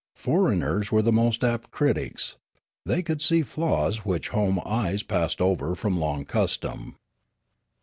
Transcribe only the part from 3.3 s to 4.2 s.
flaws,